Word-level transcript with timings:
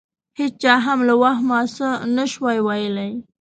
هېچا 0.39 0.73
هم 0.85 0.99
له 1.09 1.13
وهمه 1.21 1.59
څه 1.75 1.87
نه 2.15 2.25
شوای 2.31 2.57
ویلای. 2.67 3.11